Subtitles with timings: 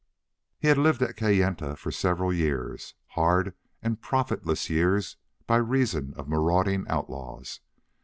[0.57, 3.53] He had lived at Kayenta for several years hard
[3.83, 7.59] and profitless years by reason of marauding outlaws.